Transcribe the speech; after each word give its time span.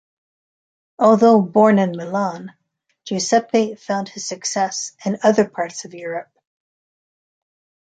Although 0.97 1.43
born 1.43 1.77
in 1.77 1.91
Milan, 1.91 2.55
Giuseppe 3.05 3.75
found 3.75 4.09
his 4.09 4.27
success 4.27 4.93
in 5.05 5.19
other 5.21 5.47
parts 5.47 5.85
of 5.85 5.93
Europe. 5.93 6.31